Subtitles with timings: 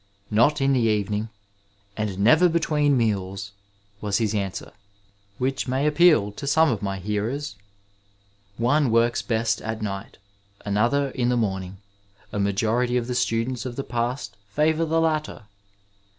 [0.31, 1.29] Not in the evening,
[1.95, 3.51] and never between meals!
[3.75, 4.71] *' was his answer,
[5.37, 7.55] which may appeal to some of my hearers.
[8.57, 10.17] One works best at night;
[10.65, 11.77] another, in the morning;
[12.33, 15.43] a majority of the students of the past favour the latter.